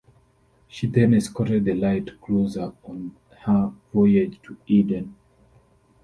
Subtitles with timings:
[0.67, 5.15] She then escorted the light cruiser on her voyage to Aden.